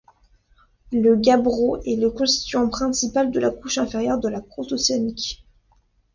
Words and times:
Le 0.91 1.15
gabbro 1.15 1.79
est 1.85 1.95
le 1.95 2.09
constituant 2.09 2.67
principal 2.69 3.29
de 3.29 3.39
la 3.39 3.51
couche 3.51 3.77
inférieure 3.77 4.19
de 4.19 4.29
la 4.29 4.41
croûte 4.41 4.71
océanique. 4.71 5.45